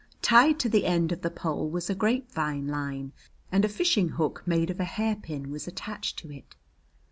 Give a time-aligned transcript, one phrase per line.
[0.23, 3.13] Tied to the end the pole was a grapevine line,
[3.51, 6.55] and a fishing hook made of a hairpin was attached to it.